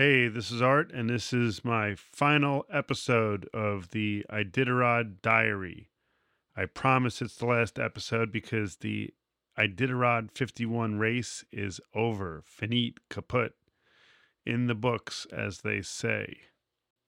Hey, 0.00 0.28
this 0.28 0.52
is 0.52 0.62
Art, 0.62 0.92
and 0.92 1.10
this 1.10 1.32
is 1.32 1.64
my 1.64 1.96
final 1.96 2.64
episode 2.72 3.48
of 3.52 3.90
the 3.90 4.24
Iditarod 4.30 5.22
Diary. 5.22 5.90
I 6.56 6.66
promise 6.66 7.20
it's 7.20 7.34
the 7.34 7.46
last 7.46 7.80
episode 7.80 8.30
because 8.30 8.76
the 8.76 9.12
Iditarod 9.58 10.30
51 10.36 11.00
race 11.00 11.44
is 11.50 11.80
over. 11.96 12.44
Finite 12.46 12.98
kaput. 13.10 13.54
In 14.46 14.68
the 14.68 14.76
books, 14.76 15.26
as 15.32 15.62
they 15.62 15.82
say. 15.82 16.42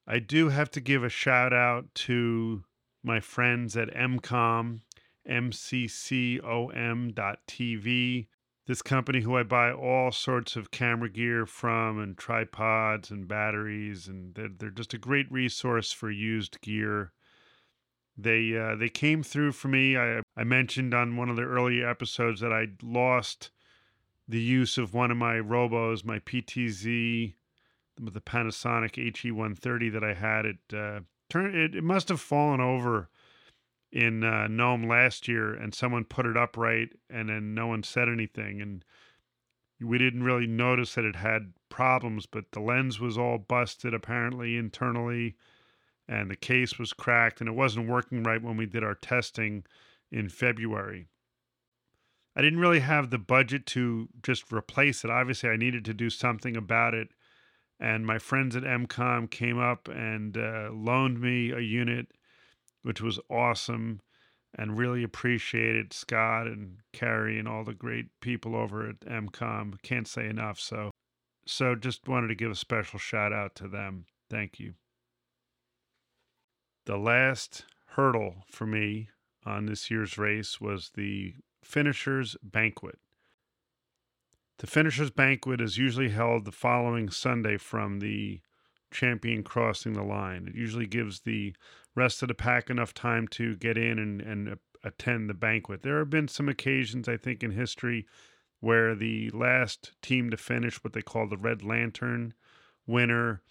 I 0.04 0.18
do 0.18 0.48
have 0.48 0.72
to 0.72 0.80
give 0.80 1.04
a 1.04 1.08
shout 1.08 1.52
out 1.52 1.94
to 2.06 2.64
my 3.04 3.20
friends 3.20 3.76
at 3.76 3.94
MCOM, 3.94 4.80
mccom.tv. 5.28 5.86
This 8.70 8.82
company 8.82 9.22
who 9.22 9.36
I 9.36 9.42
buy 9.42 9.72
all 9.72 10.12
sorts 10.12 10.54
of 10.54 10.70
camera 10.70 11.08
gear 11.10 11.44
from 11.44 11.98
and 11.98 12.16
tripods 12.16 13.10
and 13.10 13.26
batteries 13.26 14.06
and 14.06 14.32
they're, 14.36 14.48
they're 14.56 14.70
just 14.70 14.94
a 14.94 14.98
great 14.98 15.26
resource 15.28 15.90
for 15.90 16.08
used 16.08 16.60
gear. 16.60 17.10
They 18.16 18.56
uh, 18.56 18.76
they 18.76 18.88
came 18.88 19.24
through 19.24 19.52
for 19.52 19.66
me. 19.66 19.96
I 19.96 20.20
I 20.36 20.44
mentioned 20.44 20.94
on 20.94 21.16
one 21.16 21.28
of 21.28 21.34
the 21.34 21.42
earlier 21.42 21.90
episodes 21.90 22.40
that 22.42 22.52
I 22.52 22.68
lost 22.80 23.50
the 24.28 24.40
use 24.40 24.78
of 24.78 24.94
one 24.94 25.10
of 25.10 25.16
my 25.16 25.38
robos, 25.38 26.04
my 26.04 26.20
PTZ 26.20 27.34
the 27.96 28.20
Panasonic 28.20 28.92
HE130 28.92 29.92
that 29.92 30.04
I 30.04 30.14
had. 30.14 30.46
It 30.46 30.58
uh, 30.72 31.00
turned 31.28 31.56
it, 31.56 31.74
it 31.74 31.82
must 31.82 32.08
have 32.08 32.20
fallen 32.20 32.60
over 32.60 33.08
in 33.92 34.22
uh, 34.22 34.46
Nome 34.46 34.86
last 34.86 35.26
year, 35.26 35.52
and 35.52 35.74
someone 35.74 36.04
put 36.04 36.26
it 36.26 36.36
upright, 36.36 36.90
and 37.08 37.28
then 37.28 37.54
no 37.54 37.66
one 37.66 37.82
said 37.82 38.08
anything, 38.08 38.60
and 38.60 38.84
we 39.80 39.98
didn't 39.98 40.22
really 40.22 40.46
notice 40.46 40.94
that 40.94 41.04
it 41.04 41.16
had 41.16 41.54
problems. 41.68 42.26
But 42.26 42.52
the 42.52 42.60
lens 42.60 43.00
was 43.00 43.18
all 43.18 43.38
busted 43.38 43.92
apparently 43.92 44.56
internally, 44.56 45.36
and 46.06 46.30
the 46.30 46.36
case 46.36 46.78
was 46.78 46.92
cracked, 46.92 47.40
and 47.40 47.48
it 47.48 47.54
wasn't 47.54 47.88
working 47.88 48.22
right 48.22 48.42
when 48.42 48.56
we 48.56 48.66
did 48.66 48.84
our 48.84 48.94
testing 48.94 49.64
in 50.12 50.28
February. 50.28 51.08
I 52.36 52.42
didn't 52.42 52.60
really 52.60 52.80
have 52.80 53.10
the 53.10 53.18
budget 53.18 53.66
to 53.66 54.08
just 54.22 54.52
replace 54.52 55.04
it. 55.04 55.10
Obviously, 55.10 55.50
I 55.50 55.56
needed 55.56 55.84
to 55.86 55.94
do 55.94 56.10
something 56.10 56.56
about 56.56 56.94
it. 56.94 57.08
And 57.80 58.06
my 58.06 58.18
friends 58.18 58.54
at 58.54 58.62
MCOM 58.62 59.30
came 59.30 59.58
up 59.58 59.88
and 59.88 60.36
uh, 60.36 60.68
loaned 60.72 61.20
me 61.20 61.50
a 61.50 61.60
unit 61.60 62.08
which 62.82 63.00
was 63.00 63.20
awesome 63.30 64.00
and 64.54 64.78
really 64.78 65.02
appreciated 65.02 65.92
Scott 65.92 66.46
and 66.46 66.78
Carrie 66.92 67.38
and 67.38 67.46
all 67.46 67.64
the 67.64 67.74
great 67.74 68.06
people 68.20 68.56
over 68.56 68.88
at 68.88 69.00
MCOM. 69.00 69.80
Can't 69.82 70.08
say 70.08 70.28
enough. 70.28 70.58
So, 70.58 70.90
so 71.46 71.74
just 71.74 72.08
wanted 72.08 72.28
to 72.28 72.34
give 72.34 72.50
a 72.50 72.56
special 72.56 72.98
shout 72.98 73.32
out 73.32 73.54
to 73.56 73.68
them. 73.68 74.06
Thank 74.28 74.58
you. 74.58 74.74
The 76.86 76.96
last 76.96 77.66
hurdle 77.90 78.44
for 78.50 78.66
me 78.66 79.08
on 79.44 79.66
this 79.66 79.90
year's 79.90 80.18
race 80.18 80.60
was 80.60 80.90
the 80.94 81.34
finishers 81.62 82.36
banquet. 82.42 82.98
The 84.58 84.66
finishers 84.66 85.10
banquet 85.10 85.60
is 85.60 85.78
usually 85.78 86.10
held 86.10 86.44
the 86.44 86.52
following 86.52 87.08
Sunday 87.10 87.56
from 87.56 88.00
the 88.00 88.40
champion 88.90 89.42
crossing 89.42 89.92
the 89.92 90.02
line. 90.02 90.46
It 90.48 90.54
usually 90.54 90.86
gives 90.86 91.20
the 91.20 91.54
rest 91.94 92.22
of 92.22 92.28
the 92.28 92.34
pack 92.34 92.70
enough 92.70 92.94
time 92.94 93.26
to 93.28 93.56
get 93.56 93.76
in 93.76 93.98
and, 93.98 94.20
and 94.20 94.48
uh, 94.48 94.54
attend 94.84 95.28
the 95.28 95.34
banquet. 95.34 95.82
There 95.82 95.98
have 95.98 96.10
been 96.10 96.28
some 96.28 96.48
occasions, 96.48 97.08
I 97.08 97.16
think, 97.16 97.42
in 97.42 97.50
history 97.50 98.06
where 98.60 98.94
the 98.94 99.30
last 99.30 99.92
team 100.02 100.30
to 100.30 100.36
finish 100.36 100.82
what 100.84 100.92
they 100.92 101.02
call 101.02 101.26
the 101.26 101.36
Red 101.36 101.62
Lantern 101.62 102.34
winner, 102.86 103.42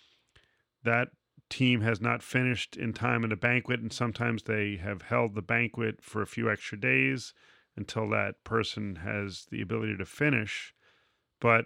that 0.83 1.09
team 1.49 1.81
has 1.81 1.99
not 1.99 2.21
finished 2.21 2.77
in 2.77 2.93
time 2.93 3.23
in 3.23 3.31
the 3.31 3.35
banquet, 3.35 3.79
and 3.79 3.91
sometimes 3.91 4.43
they 4.43 4.75
have 4.77 5.01
held 5.03 5.33
the 5.33 5.41
banquet 5.41 6.01
for 6.01 6.21
a 6.21 6.27
few 6.27 6.49
extra 6.49 6.79
days 6.79 7.33
until 7.75 8.09
that 8.09 8.43
person 8.43 8.97
has 8.97 9.47
the 9.49 9.61
ability 9.61 9.97
to 9.97 10.05
finish. 10.05 10.73
But 11.39 11.65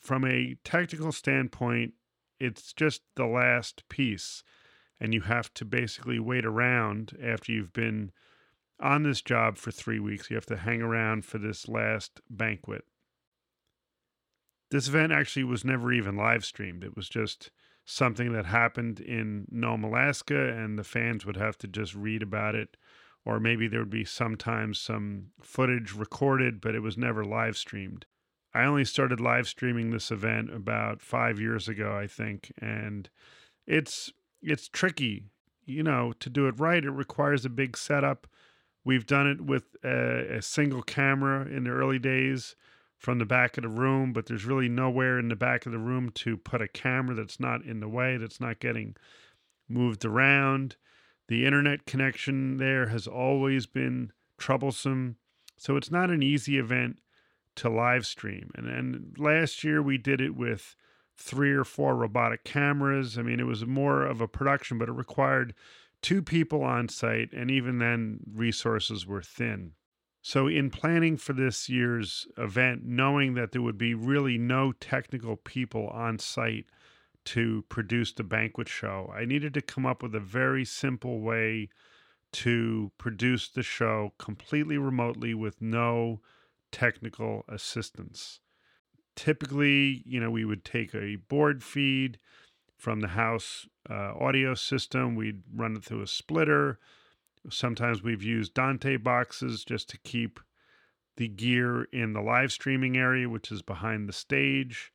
from 0.00 0.24
a 0.24 0.56
technical 0.64 1.12
standpoint, 1.12 1.94
it's 2.40 2.72
just 2.72 3.02
the 3.16 3.26
last 3.26 3.88
piece 3.88 4.42
and 5.00 5.14
you 5.14 5.22
have 5.22 5.52
to 5.54 5.64
basically 5.64 6.18
wait 6.18 6.44
around 6.44 7.16
after 7.22 7.52
you've 7.52 7.72
been 7.72 8.12
on 8.78 9.02
this 9.02 9.22
job 9.22 9.56
for 9.56 9.70
three 9.70 9.98
weeks. 9.98 10.30
You 10.30 10.36
have 10.36 10.46
to 10.46 10.56
hang 10.56 10.82
around 10.82 11.24
for 11.24 11.38
this 11.38 11.68
last 11.68 12.20
banquet. 12.28 12.84
This 14.70 14.88
event 14.88 15.12
actually 15.12 15.44
was 15.44 15.64
never 15.64 15.92
even 15.92 16.16
live 16.16 16.44
streamed. 16.44 16.84
It 16.84 16.96
was 16.96 17.08
just 17.08 17.50
something 17.84 18.32
that 18.32 18.46
happened 18.46 19.00
in 19.00 19.46
Nome, 19.50 19.84
Alaska, 19.84 20.52
and 20.52 20.78
the 20.78 20.84
fans 20.84 21.26
would 21.26 21.36
have 21.36 21.58
to 21.58 21.66
just 21.66 21.94
read 21.94 22.22
about 22.22 22.54
it. 22.54 22.76
Or 23.24 23.40
maybe 23.40 23.68
there 23.68 23.80
would 23.80 23.90
be 23.90 24.04
sometimes 24.04 24.80
some 24.80 25.28
footage 25.42 25.92
recorded, 25.92 26.60
but 26.60 26.74
it 26.74 26.80
was 26.80 26.96
never 26.96 27.24
live 27.24 27.56
streamed. 27.56 28.06
I 28.54 28.64
only 28.64 28.84
started 28.84 29.20
live 29.20 29.46
streaming 29.46 29.90
this 29.90 30.10
event 30.10 30.52
about 30.52 31.02
five 31.02 31.38
years 31.38 31.68
ago, 31.68 31.96
I 31.96 32.06
think, 32.06 32.52
and 32.60 33.08
it's 33.66 34.12
it's 34.42 34.68
tricky, 34.68 35.24
you 35.64 35.82
know, 35.82 36.12
to 36.20 36.30
do 36.30 36.46
it 36.46 36.58
right. 36.58 36.84
It 36.84 36.90
requires 36.90 37.44
a 37.44 37.50
big 37.50 37.76
setup. 37.76 38.26
We've 38.84 39.06
done 39.06 39.26
it 39.26 39.40
with 39.40 39.76
a, 39.84 40.36
a, 40.38 40.42
single 40.42 40.82
camera 40.82 41.46
in 41.46 41.64
the 41.64 41.70
early 41.70 41.98
days 41.98 42.56
from 42.96 43.18
the 43.18 43.26
back 43.26 43.58
of 43.58 43.62
the 43.62 43.68
room, 43.68 44.12
but 44.12 44.26
there's 44.26 44.44
really 44.44 44.68
nowhere 44.68 45.18
in 45.18 45.28
the 45.28 45.36
back 45.36 45.66
of 45.66 45.72
the 45.72 45.78
room 45.78 46.10
to 46.10 46.36
put 46.36 46.62
a 46.62 46.68
camera 46.68 47.14
that's 47.14 47.38
not 47.38 47.62
in 47.64 47.80
the 47.80 47.88
way, 47.88 48.16
that's 48.16 48.40
not 48.40 48.58
getting 48.58 48.96
moved 49.68 50.04
around. 50.04 50.76
The 51.28 51.44
internet 51.46 51.86
connection 51.86 52.56
there 52.56 52.88
has 52.88 53.06
always 53.06 53.66
been 53.66 54.12
troublesome. 54.38 55.16
So 55.56 55.76
it's 55.76 55.90
not 55.90 56.10
an 56.10 56.22
easy 56.22 56.58
event 56.58 56.98
to 57.56 57.68
live 57.68 58.06
stream. 58.06 58.50
And, 58.54 58.66
and 58.66 59.14
last 59.18 59.62
year 59.62 59.82
we 59.82 59.98
did 59.98 60.20
it 60.20 60.34
with 60.34 60.74
three 61.20 61.52
or 61.52 61.64
four 61.64 61.94
robotic 61.96 62.44
cameras. 62.44 63.18
I 63.18 63.22
mean, 63.22 63.40
it 63.40 63.46
was 63.46 63.66
more 63.66 64.04
of 64.04 64.20
a 64.20 64.28
production, 64.28 64.78
but 64.78 64.88
it 64.88 64.92
required 64.92 65.54
two 66.00 66.22
people 66.22 66.62
on 66.64 66.88
site, 66.88 67.32
and 67.32 67.50
even 67.50 67.78
then, 67.78 68.20
resources 68.32 69.06
were 69.06 69.22
thin. 69.22 69.72
So, 70.22 70.46
in 70.46 70.70
planning 70.70 71.16
for 71.16 71.32
this 71.32 71.68
year's 71.68 72.26
event, 72.36 72.84
knowing 72.84 73.34
that 73.34 73.52
there 73.52 73.62
would 73.62 73.78
be 73.78 73.94
really 73.94 74.38
no 74.38 74.72
technical 74.72 75.36
people 75.36 75.88
on 75.88 76.18
site 76.18 76.66
to 77.26 77.64
produce 77.68 78.12
the 78.12 78.24
banquet 78.24 78.68
show, 78.68 79.12
I 79.14 79.24
needed 79.24 79.54
to 79.54 79.62
come 79.62 79.84
up 79.84 80.02
with 80.02 80.14
a 80.14 80.20
very 80.20 80.64
simple 80.64 81.20
way 81.20 81.68
to 82.32 82.92
produce 82.96 83.48
the 83.48 83.62
show 83.62 84.12
completely 84.18 84.78
remotely 84.78 85.34
with 85.34 85.60
no 85.60 86.20
technical 86.70 87.44
assistance 87.48 88.40
typically, 89.16 90.02
you 90.06 90.20
know, 90.20 90.30
we 90.30 90.44
would 90.44 90.64
take 90.64 90.94
a 90.94 91.16
board 91.16 91.62
feed 91.62 92.18
from 92.76 93.00
the 93.00 93.08
house 93.08 93.66
uh, 93.88 94.12
audio 94.18 94.54
system, 94.54 95.14
we'd 95.14 95.42
run 95.54 95.76
it 95.76 95.84
through 95.84 96.02
a 96.02 96.06
splitter. 96.06 96.78
Sometimes 97.50 98.02
we've 98.02 98.22
used 98.22 98.54
Dante 98.54 98.96
boxes 98.96 99.64
just 99.64 99.88
to 99.90 99.98
keep 99.98 100.40
the 101.16 101.28
gear 101.28 101.84
in 101.92 102.12
the 102.12 102.20
live 102.20 102.52
streaming 102.52 102.96
area, 102.96 103.28
which 103.28 103.52
is 103.52 103.62
behind 103.62 104.08
the 104.08 104.12
stage. 104.12 104.92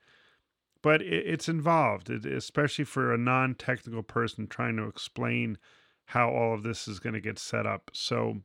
But 0.81 1.01
it's 1.01 1.49
involved, 1.49 2.09
especially 2.09 2.85
for 2.85 3.13
a 3.13 3.17
non 3.17 3.55
technical 3.55 4.03
person 4.03 4.47
trying 4.47 4.77
to 4.77 4.87
explain 4.87 5.57
how 6.05 6.29
all 6.29 6.53
of 6.53 6.63
this 6.63 6.87
is 6.87 6.99
going 6.99 7.13
to 7.13 7.21
get 7.21 7.39
set 7.39 7.65
up. 7.65 7.89
So, 7.93 8.41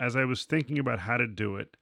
as 0.00 0.16
I 0.16 0.24
was 0.24 0.44
thinking 0.44 0.78
about 0.78 1.00
how 1.00 1.18
to 1.18 1.26
do 1.26 1.56
it, 1.56 1.76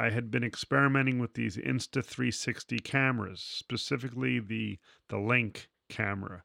I 0.00 0.08
had 0.08 0.30
been 0.30 0.42
experimenting 0.42 1.18
with 1.18 1.34
these 1.34 1.58
Insta360 1.58 2.82
cameras, 2.82 3.42
specifically 3.42 4.40
the 4.40 4.78
the 5.08 5.18
Link 5.18 5.68
camera. 5.90 6.42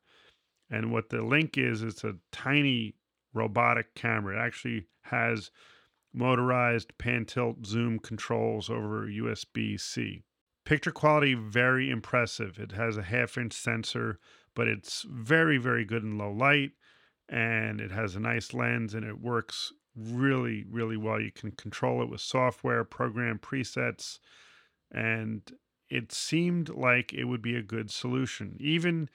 And 0.69 0.91
what 0.91 1.07
the 1.07 1.21
Link 1.21 1.57
is, 1.57 1.81
it's 1.81 2.03
a 2.03 2.17
tiny 2.33 2.95
robotic 3.33 3.95
camera. 3.95 4.35
It 4.35 4.45
actually 4.45 4.87
has 5.03 5.51
motorized 6.13 6.97
pan 6.97 7.23
tilt 7.23 7.65
zoom 7.65 7.97
controls 7.97 8.69
over 8.69 9.07
USB 9.07 9.79
C. 9.79 10.25
Picture 10.65 10.91
quality 10.91 11.33
very 11.33 11.89
impressive. 11.89 12.59
It 12.59 12.73
has 12.73 12.97
a 12.97 13.03
half 13.03 13.37
inch 13.37 13.53
sensor, 13.53 14.19
but 14.53 14.67
it's 14.67 15.05
very, 15.09 15.57
very 15.57 15.85
good 15.85 16.03
in 16.03 16.17
low 16.17 16.31
light 16.31 16.71
and 17.29 17.79
it 17.79 17.91
has 17.91 18.17
a 18.17 18.19
nice 18.19 18.53
lens 18.53 18.93
and 18.93 19.05
it 19.05 19.21
works 19.21 19.71
really, 19.95 20.65
really 20.69 20.97
well. 20.97 21.19
You 21.19 21.31
can 21.31 21.51
control 21.51 22.01
it 22.01 22.09
with 22.09 22.21
software, 22.21 22.83
program 22.83 23.39
presets, 23.39 24.19
and 24.91 25.41
it 25.89 26.11
seemed 26.11 26.69
like 26.69 27.13
it 27.13 27.25
would 27.25 27.41
be 27.41 27.55
a 27.55 27.61
good 27.61 27.91
solution. 27.91 28.57
Even 28.59 29.09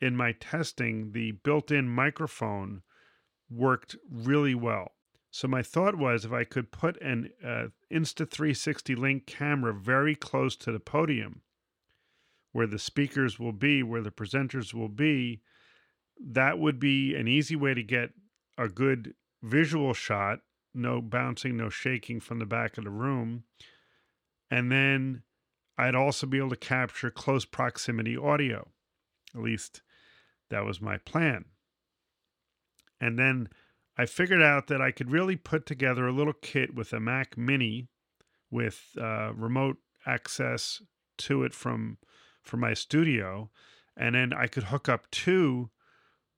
in 0.00 0.16
my 0.16 0.32
testing, 0.32 1.12
the 1.12 1.32
built 1.32 1.70
in 1.70 1.88
microphone 1.88 2.82
worked 3.50 3.96
really 4.10 4.54
well. 4.54 4.92
So 5.30 5.48
my 5.48 5.62
thought 5.62 5.96
was 5.96 6.24
if 6.24 6.32
I 6.32 6.44
could 6.44 6.70
put 6.70 7.00
an 7.02 7.30
uh, 7.44 7.66
Insta360 7.92 8.96
Link 8.96 9.26
camera 9.26 9.74
very 9.74 10.14
close 10.14 10.56
to 10.56 10.70
the 10.70 10.78
podium, 10.78 11.42
where 12.52 12.68
the 12.68 12.78
speakers 12.78 13.38
will 13.38 13.52
be, 13.52 13.82
where 13.82 14.02
the 14.02 14.12
presenters 14.12 14.72
will 14.72 14.88
be, 14.88 15.42
that 16.20 16.58
would 16.58 16.78
be 16.78 17.16
an 17.16 17.26
easy 17.26 17.56
way 17.56 17.74
to 17.74 17.82
get 17.82 18.10
a 18.56 18.68
good 18.68 19.14
visual 19.44 19.92
shot, 19.92 20.40
no 20.74 21.00
bouncing, 21.00 21.56
no 21.56 21.68
shaking 21.68 22.20
from 22.20 22.38
the 22.38 22.46
back 22.46 22.76
of 22.78 22.84
the 22.84 22.90
room. 22.90 23.44
And 24.50 24.72
then 24.72 25.22
I'd 25.76 25.94
also 25.94 26.26
be 26.26 26.38
able 26.38 26.50
to 26.50 26.56
capture 26.56 27.10
close 27.10 27.44
proximity 27.44 28.16
audio. 28.16 28.68
At 29.34 29.42
least 29.42 29.82
that 30.50 30.64
was 30.64 30.80
my 30.80 30.98
plan. 30.98 31.46
And 33.00 33.18
then 33.18 33.48
I 33.96 34.06
figured 34.06 34.42
out 34.42 34.66
that 34.68 34.80
I 34.80 34.90
could 34.90 35.10
really 35.10 35.36
put 35.36 35.66
together 35.66 36.06
a 36.06 36.12
little 36.12 36.32
kit 36.32 36.74
with 36.74 36.92
a 36.92 37.00
Mac 37.00 37.36
Mini 37.36 37.88
with 38.50 38.90
uh, 39.00 39.32
remote 39.34 39.76
access 40.06 40.82
to 41.18 41.44
it 41.44 41.54
from 41.54 41.98
from 42.42 42.60
my 42.60 42.74
studio, 42.74 43.50
and 43.96 44.14
then 44.14 44.32
I 44.34 44.48
could 44.48 44.64
hook 44.64 44.86
up 44.86 45.10
two 45.10 45.70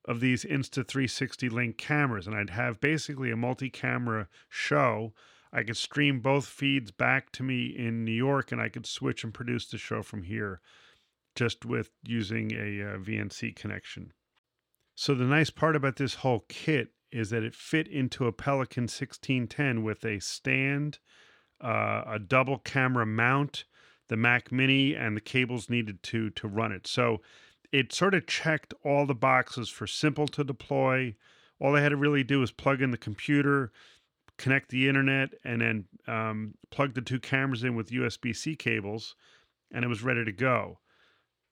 of 0.07 0.21
these 0.21 0.45
Insta360 0.45 1.51
link 1.51 1.77
cameras, 1.77 2.27
and 2.27 2.37
I'd 2.37 2.51
have 2.51 2.81
basically 2.81 3.31
a 3.31 3.37
multi-camera 3.37 4.29
show. 4.49 5.13
I 5.53 5.63
could 5.63 5.77
stream 5.77 6.21
both 6.21 6.47
feeds 6.47 6.91
back 6.91 7.33
to 7.33 7.43
me 7.43 7.67
in 7.67 8.05
New 8.05 8.13
York, 8.13 8.53
and 8.53 8.61
I 8.61 8.69
could 8.69 8.87
switch 8.87 9.25
and 9.25 9.35
produce 9.35 9.67
the 9.67 9.79
show 9.79 10.03
from 10.03 10.23
here, 10.23 10.61
just 11.35 11.65
with 11.65 11.91
using 12.05 12.53
a, 12.53 12.81
a 12.81 12.95
uh, 12.95 12.99
VNC 12.99 13.57
connection. 13.57 14.13
So 14.95 15.15
the 15.15 15.25
nice 15.25 15.51
part 15.51 15.77
about 15.77 15.97
this 15.97 16.15
whole 16.15 16.45
kit 16.49 16.93
is 17.13 17.31
that 17.31 17.43
it 17.43 17.55
fit 17.55 17.87
into 17.89 18.27
a 18.27 18.33
Pelican 18.33 18.85
1610 18.85 19.83
with 19.83 20.05
a 20.05 20.21
stand, 20.21 20.99
uh, 21.61 22.03
a 22.07 22.19
double 22.19 22.59
camera 22.59 23.07
mount, 23.07 23.65
the 24.09 24.17
Mac 24.17 24.53
Mini, 24.53 24.95
and 24.95 25.17
the 25.17 25.21
cables 25.21 25.69
needed 25.69 26.03
to 26.05 26.31
to 26.31 26.49
run 26.49 26.73
it. 26.73 26.87
So 26.87 27.21
it 27.73 27.93
sort 27.93 28.15
of 28.15 28.27
checked 28.27 28.75
all 28.85 29.07
the 29.07 29.15
boxes 29.15 29.69
for 29.69 29.87
simple 29.87 30.27
to 30.29 30.45
deploy. 30.45 31.15
All 31.61 31.77
I 31.77 31.81
had 31.81 31.91
to 31.91 31.97
really 31.97 32.25
do 32.25 32.41
was 32.41 32.53
plug 32.53 32.83
in 32.83 32.91
the 32.91 32.97
computer, 32.97 33.73
connect 34.37 34.71
the 34.71 34.89
internet, 34.89 35.31
and 35.45 35.61
then 35.61 35.85
um, 36.07 36.55
plug 36.71 36.95
the 36.95 37.01
two 37.01 37.21
cameras 37.21 37.65
in 37.65 37.75
with 37.75 37.91
USB 37.91 38.35
C 38.35 38.57
cables, 38.57 39.17
and 39.73 39.85
it 39.85 39.89
was 39.89 40.03
ready 40.03 40.25
to 40.25 40.33
go. 40.33 40.79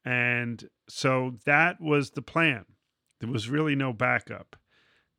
And 0.04 0.68
so 0.88 1.36
that 1.46 1.80
was 1.80 2.10
the 2.10 2.22
plan. 2.22 2.66
There 3.20 3.30
was 3.30 3.48
really 3.48 3.74
no 3.74 3.92
backup 3.92 4.56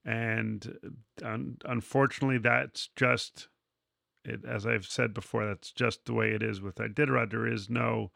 and 0.05 0.77
un- 1.23 1.57
unfortunately 1.65 2.37
that's 2.37 2.89
just 2.95 3.47
it, 4.23 4.45
as 4.47 4.65
i've 4.65 4.85
said 4.85 5.13
before 5.13 5.45
that's 5.45 5.71
just 5.71 6.05
the 6.05 6.13
way 6.13 6.29
it 6.29 6.43
is 6.43 6.61
with 6.61 6.75
iditarod 6.75 7.31
there 7.31 7.47
is 7.47 7.69
no 7.69 8.11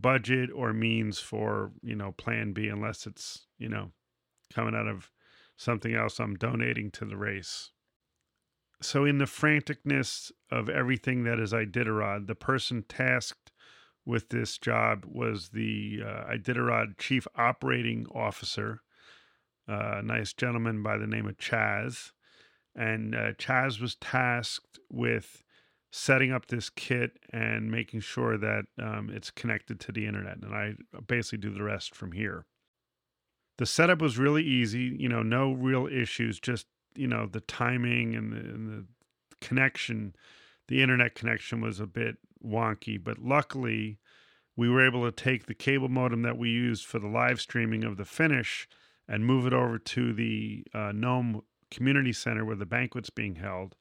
budget 0.00 0.50
or 0.54 0.72
means 0.72 1.18
for 1.18 1.72
you 1.82 1.94
know 1.94 2.12
plan 2.12 2.52
b 2.52 2.68
unless 2.68 3.06
it's 3.06 3.46
you 3.58 3.68
know 3.68 3.90
coming 4.52 4.74
out 4.74 4.88
of 4.88 5.10
something 5.56 5.94
else 5.94 6.18
i'm 6.18 6.34
donating 6.36 6.90
to 6.90 7.04
the 7.04 7.16
race 7.16 7.70
so 8.80 9.04
in 9.04 9.18
the 9.18 9.26
franticness 9.26 10.32
of 10.50 10.68
everything 10.68 11.24
that 11.24 11.38
is 11.38 11.52
iditarod 11.52 12.26
the 12.26 12.34
person 12.34 12.84
tasked 12.88 13.52
with 14.04 14.30
this 14.30 14.58
job 14.58 15.04
was 15.06 15.50
the 15.50 16.00
uh, 16.04 16.32
iditarod 16.32 16.98
chief 16.98 17.26
operating 17.36 18.06
officer 18.14 18.80
a 19.68 20.02
nice 20.02 20.32
gentleman 20.32 20.82
by 20.82 20.98
the 20.98 21.06
name 21.06 21.26
of 21.26 21.36
Chaz. 21.38 22.12
And 22.74 23.14
uh, 23.14 23.32
Chaz 23.34 23.80
was 23.80 23.96
tasked 23.96 24.78
with 24.90 25.41
setting 25.94 26.32
up 26.32 26.46
this 26.46 26.70
kit 26.70 27.18
and 27.34 27.70
making 27.70 28.00
sure 28.00 28.38
that 28.38 28.64
um, 28.80 29.10
it's 29.12 29.30
connected 29.30 29.78
to 29.78 29.92
the 29.92 30.06
internet. 30.06 30.38
And 30.42 30.54
I 30.54 30.74
basically 31.06 31.38
do 31.38 31.52
the 31.52 31.62
rest 31.62 31.94
from 31.94 32.12
here. 32.12 32.46
The 33.58 33.66
setup 33.66 34.00
was 34.00 34.18
really 34.18 34.42
easy, 34.42 34.96
you 34.98 35.08
know, 35.08 35.22
no 35.22 35.52
real 35.52 35.86
issues, 35.86 36.40
just, 36.40 36.66
you 36.96 37.06
know, 37.06 37.26
the 37.26 37.42
timing 37.42 38.14
and 38.14 38.32
the, 38.32 38.38
and 38.38 38.68
the 38.68 38.86
connection, 39.42 40.16
the 40.66 40.82
internet 40.82 41.14
connection 41.14 41.60
was 41.60 41.78
a 41.78 41.86
bit 41.86 42.16
wonky. 42.42 43.02
But 43.02 43.18
luckily, 43.18 43.98
we 44.56 44.70
were 44.70 44.84
able 44.84 45.04
to 45.04 45.12
take 45.12 45.44
the 45.44 45.54
cable 45.54 45.90
modem 45.90 46.22
that 46.22 46.38
we 46.38 46.48
used 46.48 46.86
for 46.86 47.00
the 47.00 47.06
live 47.06 47.38
streaming 47.38 47.84
of 47.84 47.98
the 47.98 48.06
finish 48.06 48.66
and 49.06 49.26
move 49.26 49.46
it 49.46 49.52
over 49.52 49.78
to 49.78 50.14
the 50.14 50.64
uh, 50.72 50.92
Nome 50.92 51.42
Community 51.70 52.14
Center 52.14 52.46
where 52.46 52.56
the 52.56 52.64
banquet's 52.64 53.10
being 53.10 53.34
held. 53.34 53.76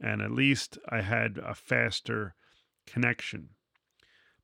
And 0.00 0.22
at 0.22 0.32
least 0.32 0.78
I 0.88 1.02
had 1.02 1.38
a 1.38 1.54
faster 1.54 2.34
connection. 2.86 3.50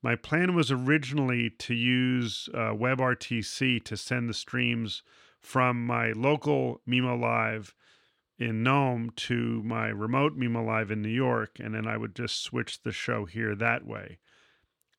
My 0.02 0.14
plan 0.14 0.54
was 0.54 0.70
originally 0.70 1.50
to 1.50 1.74
use 1.74 2.48
uh, 2.54 2.72
WebRTC 2.74 3.82
to 3.84 3.96
send 3.96 4.28
the 4.28 4.34
streams 4.34 5.02
from 5.40 5.84
my 5.86 6.12
local 6.12 6.80
Mimo 6.88 7.18
Live 7.18 7.74
in 8.38 8.62
Nome 8.62 9.10
to 9.16 9.62
my 9.62 9.88
remote 9.88 10.38
Mimo 10.38 10.64
Live 10.64 10.90
in 10.90 11.00
New 11.00 11.08
York, 11.08 11.58
and 11.58 11.74
then 11.74 11.86
I 11.86 11.96
would 11.96 12.14
just 12.14 12.42
switch 12.42 12.82
the 12.82 12.92
show 12.92 13.24
here 13.24 13.54
that 13.54 13.86
way. 13.86 14.18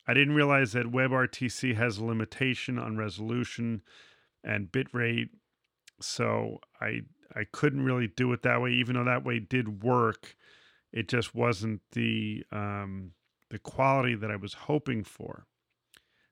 I 0.07 0.13
didn't 0.13 0.35
realize 0.35 0.71
that 0.71 0.91
WebRTC 0.91 1.75
has 1.75 1.97
a 1.97 2.05
limitation 2.05 2.79
on 2.79 2.97
resolution 2.97 3.81
and 4.43 4.71
bitrate. 4.71 5.29
So 5.99 6.59
I 6.79 7.01
I 7.37 7.45
couldn't 7.51 7.83
really 7.83 8.07
do 8.07 8.33
it 8.33 8.41
that 8.43 8.61
way, 8.61 8.71
even 8.71 8.95
though 8.95 9.03
that 9.03 9.25
way 9.25 9.39
did 9.39 9.83
work. 9.83 10.35
It 10.91 11.07
just 11.07 11.35
wasn't 11.35 11.81
the 11.91 12.43
um, 12.51 13.11
the 13.49 13.59
quality 13.59 14.15
that 14.15 14.31
I 14.31 14.35
was 14.35 14.53
hoping 14.53 15.03
for. 15.03 15.45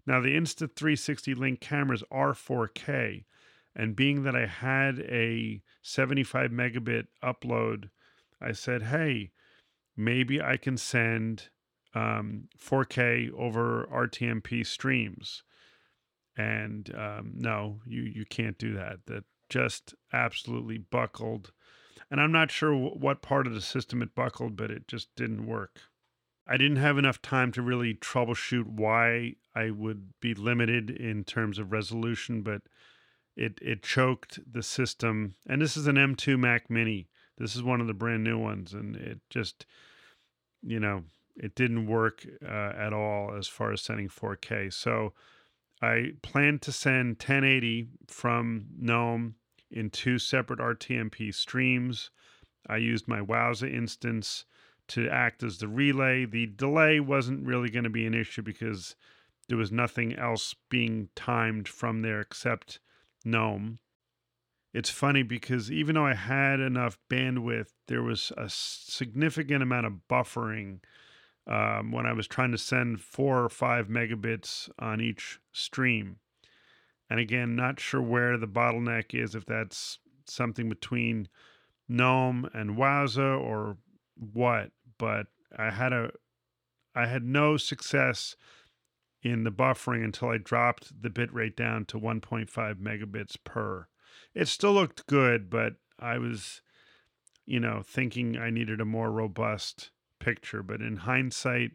Now 0.07 0.21
the 0.21 0.35
Insta360 0.35 1.35
Link 1.37 1.59
cameras 1.59 2.03
are 2.11 2.33
4K, 2.33 3.25
and 3.75 3.95
being 3.95 4.23
that 4.23 4.35
I 4.35 4.45
had 4.45 4.99
a 4.99 5.61
75 5.81 6.51
megabit 6.51 7.07
upload, 7.23 7.89
I 8.41 8.53
said, 8.53 8.83
"Hey, 8.83 9.31
maybe 9.95 10.41
I 10.41 10.57
can 10.57 10.77
send 10.77 11.49
um, 11.93 12.49
4K 12.57 13.31
over 13.33 13.87
RTMP 13.91 14.65
streams." 14.65 15.43
and 16.37 16.93
um, 16.95 17.31
no, 17.35 17.79
you 17.85 18.03
you 18.03 18.25
can't 18.25 18.57
do 18.57 18.73
that. 18.73 18.99
That 19.07 19.23
just 19.49 19.95
absolutely 20.13 20.77
buckled, 20.77 21.51
and 22.09 22.19
I'm 22.21 22.31
not 22.31 22.51
sure 22.51 22.71
w- 22.71 22.95
what 22.95 23.21
part 23.21 23.47
of 23.47 23.53
the 23.53 23.61
system 23.61 24.01
it 24.01 24.15
buckled, 24.15 24.55
but 24.55 24.71
it 24.71 24.87
just 24.87 25.15
didn't 25.15 25.45
work. 25.45 25.81
I 26.47 26.57
didn't 26.57 26.77
have 26.77 26.97
enough 26.97 27.21
time 27.21 27.51
to 27.53 27.61
really 27.61 27.95
troubleshoot 27.95 28.67
why 28.67 29.35
I 29.55 29.71
would 29.71 30.13
be 30.19 30.33
limited 30.33 30.89
in 30.89 31.23
terms 31.23 31.57
of 31.57 31.71
resolution, 31.71 32.43
but 32.43 32.61
it 33.35 33.57
it 33.61 33.81
choked 33.83 34.39
the 34.49 34.63
system. 34.63 35.35
And 35.47 35.61
this 35.61 35.75
is 35.75 35.87
an 35.87 35.95
M2 35.95 36.37
Mac 36.37 36.69
Mini. 36.69 37.09
This 37.37 37.55
is 37.55 37.63
one 37.63 37.81
of 37.81 37.87
the 37.87 37.93
brand 37.93 38.23
new 38.23 38.37
ones, 38.37 38.73
and 38.73 38.95
it 38.95 39.19
just, 39.29 39.65
you 40.61 40.79
know, 40.79 41.03
it 41.35 41.55
didn't 41.55 41.87
work 41.87 42.25
uh, 42.43 42.73
at 42.77 42.93
all 42.93 43.35
as 43.35 43.47
far 43.47 43.73
as 43.73 43.81
sending 43.81 44.07
4K. 44.07 44.71
So 44.71 45.13
I 45.81 46.13
plan 46.21 46.59
to 46.59 46.71
send 46.71 47.17
1080 47.17 47.89
from 48.07 48.67
Nome 48.77 49.35
in 49.69 49.89
two 49.89 50.17
separate 50.19 50.59
RTMP 50.59 51.33
streams. 51.33 52.09
I 52.67 52.77
used 52.77 53.07
my 53.07 53.19
Wowza 53.19 53.71
instance 53.71 54.45
to 54.87 55.09
act 55.09 55.43
as 55.43 55.57
the 55.57 55.67
relay. 55.67 56.25
The 56.25 56.45
delay 56.45 56.99
wasn't 56.99 57.45
really 57.45 57.69
going 57.69 57.83
to 57.83 57.89
be 57.89 58.05
an 58.05 58.13
issue 58.13 58.41
because 58.41 58.95
there 59.47 59.57
was 59.57 59.71
nothing 59.71 60.15
else 60.15 60.55
being 60.69 61.09
timed 61.15 61.67
from 61.67 62.01
there 62.01 62.21
except 62.21 62.79
Nome. 63.23 63.79
It's 64.73 64.89
funny 64.89 65.23
because 65.23 65.71
even 65.71 65.95
though 65.95 66.05
I 66.05 66.15
had 66.15 66.59
enough 66.59 66.97
bandwidth, 67.09 67.69
there 67.87 68.03
was 68.03 68.31
a 68.35 68.49
significant 68.49 69.63
amount 69.63 69.85
of 69.85 70.07
buffering 70.09 70.79
um, 71.47 71.91
when 71.91 72.05
I 72.05 72.13
was 72.13 72.27
trying 72.27 72.51
to 72.51 72.57
send 72.57 73.01
four 73.01 73.43
or 73.43 73.49
five 73.49 73.87
megabits 73.87 74.69
on 74.79 75.01
each 75.01 75.39
stream. 75.51 76.17
And 77.09 77.19
again, 77.19 77.55
not 77.55 77.79
sure 77.79 78.01
where 78.01 78.37
the 78.37 78.47
bottleneck 78.47 79.13
is, 79.13 79.35
if 79.35 79.45
that's 79.45 79.99
something 80.25 80.69
between 80.69 81.27
Nome 81.87 82.49
and 82.53 82.77
Wowza 82.77 83.39
or 83.39 83.77
what, 84.15 84.71
but 84.97 85.27
I 85.55 85.69
had 85.69 85.93
a 85.93 86.11
I 86.95 87.07
had 87.07 87.23
no 87.23 87.57
success 87.57 88.35
in 89.21 89.43
the 89.43 89.51
buffering 89.51 90.03
until 90.03 90.29
I 90.29 90.37
dropped 90.37 91.01
the 91.01 91.09
bitrate 91.09 91.55
down 91.55 91.85
to 91.85 91.99
1.5 91.99 92.47
megabits 92.75 93.35
per. 93.43 93.87
It 94.33 94.47
still 94.47 94.73
looked 94.73 95.05
good, 95.07 95.49
but 95.49 95.73
I 95.99 96.17
was, 96.19 96.61
you 97.45 97.59
know, 97.59 97.81
thinking 97.83 98.37
I 98.37 98.49
needed 98.49 98.79
a 98.79 98.85
more 98.85 99.11
robust 99.11 99.91
picture. 100.19 100.63
But 100.63 100.81
in 100.81 100.97
hindsight, 100.97 101.71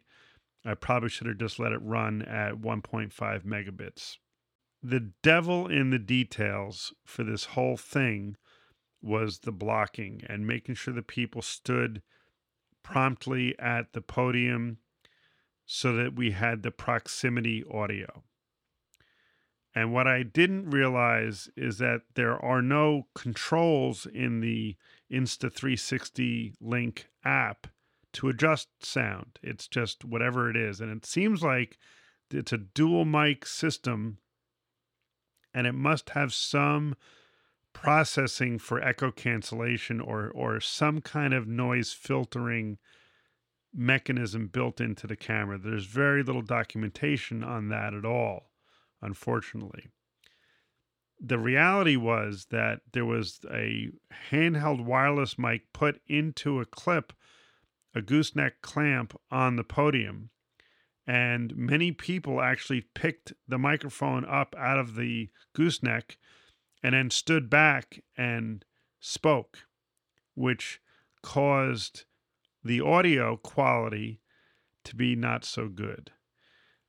I 0.65 0.75
probably 0.75 1.09
should 1.09 1.27
have 1.27 1.37
just 1.37 1.59
let 1.59 1.71
it 1.71 1.81
run 1.81 2.21
at 2.21 2.61
1.5 2.61 3.11
megabits. 3.43 4.17
The 4.83 5.11
devil 5.21 5.67
in 5.67 5.89
the 5.89 5.99
details 5.99 6.93
for 7.05 7.23
this 7.23 7.45
whole 7.45 7.77
thing 7.77 8.37
was 9.01 9.39
the 9.39 9.51
blocking 9.51 10.21
and 10.27 10.45
making 10.45 10.75
sure 10.75 10.93
the 10.93 11.01
people 11.01 11.41
stood 11.41 12.01
promptly 12.83 13.57
at 13.59 13.93
the 13.93 14.01
podium 14.01 14.77
so 15.65 15.93
that 15.93 16.15
we 16.15 16.31
had 16.31 16.63
the 16.63 16.71
proximity 16.71 17.63
audio. 17.71 18.23
And 19.73 19.93
what 19.93 20.07
I 20.07 20.23
didn't 20.23 20.69
realize 20.69 21.49
is 21.55 21.77
that 21.77 22.01
there 22.15 22.37
are 22.43 22.61
no 22.61 23.07
controls 23.15 24.05
in 24.05 24.41
the 24.41 24.75
Insta360 25.11 26.55
Link 26.59 27.07
app 27.23 27.67
to 28.13 28.29
adjust 28.29 28.69
sound. 28.81 29.39
It's 29.41 29.67
just 29.67 30.03
whatever 30.05 30.49
it 30.49 30.57
is. 30.57 30.81
And 30.81 30.91
it 30.91 31.05
seems 31.05 31.41
like 31.41 31.77
it's 32.29 32.53
a 32.53 32.57
dual 32.57 33.05
mic 33.05 33.45
system 33.45 34.17
and 35.53 35.67
it 35.67 35.73
must 35.73 36.11
have 36.11 36.33
some 36.33 36.95
processing 37.73 38.59
for 38.59 38.83
echo 38.83 39.11
cancellation 39.11 40.01
or 40.01 40.29
or 40.31 40.59
some 40.59 41.01
kind 41.01 41.33
of 41.33 41.47
noise 41.47 41.93
filtering 41.93 42.77
mechanism 43.73 44.47
built 44.47 44.81
into 44.81 45.07
the 45.07 45.15
camera. 45.15 45.57
There's 45.57 45.85
very 45.85 46.23
little 46.23 46.41
documentation 46.41 47.43
on 47.43 47.69
that 47.69 47.93
at 47.93 48.05
all, 48.05 48.51
unfortunately. 49.01 49.87
The 51.19 51.39
reality 51.39 51.95
was 51.95 52.47
that 52.49 52.81
there 52.91 53.05
was 53.05 53.39
a 53.49 53.89
handheld 54.31 54.83
wireless 54.83 55.37
mic 55.37 55.71
put 55.71 56.01
into 56.07 56.59
a 56.59 56.65
clip, 56.65 57.13
a 57.93 58.01
gooseneck 58.01 58.61
clamp 58.61 59.19
on 59.29 59.55
the 59.55 59.63
podium. 59.63 60.29
And 61.07 61.55
many 61.55 61.91
people 61.91 62.41
actually 62.41 62.85
picked 62.93 63.33
the 63.47 63.57
microphone 63.57 64.23
up 64.25 64.55
out 64.57 64.79
of 64.79 64.95
the 64.95 65.29
gooseneck 65.53 66.17
and 66.83 66.93
then 66.93 67.09
stood 67.09 67.49
back 67.49 68.03
and 68.17 68.63
spoke, 68.99 69.59
which 70.35 70.79
caused 71.21 72.05
the 72.63 72.81
audio 72.81 73.37
quality 73.37 74.21
to 74.83 74.95
be 74.95 75.15
not 75.15 75.43
so 75.43 75.67
good. 75.67 76.11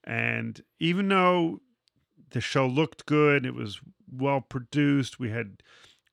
And 0.04 0.62
even 0.78 1.08
though 1.08 1.60
the 2.30 2.40
show 2.40 2.66
looked 2.66 3.06
good, 3.06 3.46
it 3.46 3.54
was 3.54 3.80
well 4.10 4.40
produced, 4.40 5.18
we 5.18 5.30
had 5.30 5.62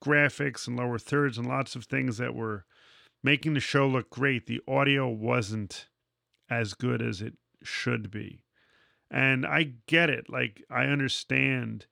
graphics 0.04 0.68
and 0.68 0.78
lower 0.78 0.98
thirds 0.98 1.38
and 1.38 1.48
lots 1.48 1.76
of 1.76 1.86
things 1.86 2.18
that 2.18 2.34
were 2.34 2.66
making 3.24 3.54
the 3.54 3.60
show 3.60 3.88
look 3.88 4.10
great, 4.10 4.46
the 4.46 4.62
audio 4.68 5.08
wasn't 5.08 5.88
as 6.50 6.74
good 6.74 7.02
as 7.02 7.22
it 7.22 7.34
should 7.64 8.10
be. 8.10 8.44
And 9.12 9.46
I 9.46 9.74
get 9.88 10.10
it. 10.10 10.30
Like, 10.30 10.64
I 10.70 10.86
understand 10.86 11.86